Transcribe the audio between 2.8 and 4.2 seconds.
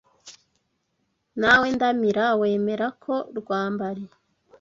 ko Rwambari